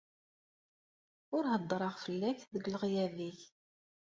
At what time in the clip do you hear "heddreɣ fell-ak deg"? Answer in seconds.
1.53-2.63